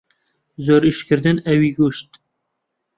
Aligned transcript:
زۆر 0.65 0.81
ئیشکردن 0.87 1.37
ئەوی 1.45 1.71
کوشت. 1.77 2.09